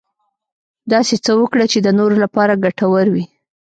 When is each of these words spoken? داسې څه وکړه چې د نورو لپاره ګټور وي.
داسې 0.91 1.15
څه 1.25 1.31
وکړه 1.39 1.65
چې 1.71 1.77
د 1.81 1.87
نورو 1.99 2.15
لپاره 2.23 2.61
ګټور 2.63 3.05
وي. 3.13 3.25